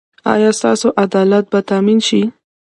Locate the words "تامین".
1.69-1.99